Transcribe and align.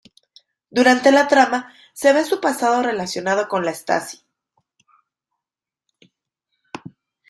Durante 0.71 1.11
la 1.11 1.27
trama 1.27 1.71
se 1.93 2.11
ve 2.11 2.25
su 2.25 2.41
pasado 2.41 2.81
relacionado 2.81 3.47
con 3.47 3.63
la 3.63 3.71
Stasi. 3.71 4.25